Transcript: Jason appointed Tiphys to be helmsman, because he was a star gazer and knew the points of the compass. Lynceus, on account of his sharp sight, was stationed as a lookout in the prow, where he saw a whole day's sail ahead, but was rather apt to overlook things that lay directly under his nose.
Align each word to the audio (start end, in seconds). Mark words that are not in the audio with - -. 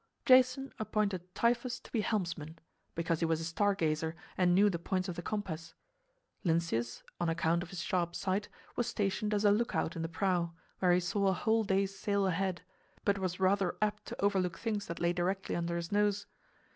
Jason 0.25 0.73
appointed 0.79 1.21
Tiphys 1.35 1.79
to 1.79 1.91
be 1.91 2.01
helmsman, 2.01 2.57
because 2.95 3.19
he 3.19 3.25
was 3.27 3.39
a 3.39 3.43
star 3.43 3.75
gazer 3.75 4.15
and 4.35 4.55
knew 4.55 4.67
the 4.67 4.79
points 4.79 5.07
of 5.07 5.15
the 5.15 5.21
compass. 5.21 5.75
Lynceus, 6.43 7.03
on 7.19 7.29
account 7.29 7.61
of 7.61 7.69
his 7.69 7.81
sharp 7.83 8.15
sight, 8.15 8.49
was 8.75 8.87
stationed 8.87 9.31
as 9.31 9.45
a 9.45 9.51
lookout 9.51 9.95
in 9.95 10.01
the 10.01 10.09
prow, 10.09 10.53
where 10.79 10.91
he 10.91 10.99
saw 10.99 11.27
a 11.27 11.33
whole 11.33 11.63
day's 11.63 11.95
sail 11.95 12.25
ahead, 12.25 12.63
but 13.05 13.19
was 13.19 13.39
rather 13.39 13.77
apt 13.79 14.07
to 14.07 14.19
overlook 14.25 14.57
things 14.57 14.87
that 14.87 14.99
lay 14.99 15.13
directly 15.13 15.55
under 15.55 15.75
his 15.75 15.91
nose. 15.91 16.25